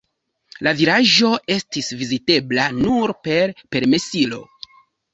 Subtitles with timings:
[0.67, 4.45] La vilaĝo estis vizitebla nur per permesilo.